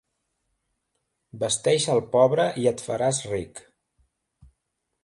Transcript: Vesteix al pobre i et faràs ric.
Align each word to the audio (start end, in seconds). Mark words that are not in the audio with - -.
Vesteix 1.43 1.85
al 1.97 2.03
pobre 2.17 2.49
i 2.63 2.67
et 2.73 2.83
faràs 2.87 3.21
ric. 3.35 3.65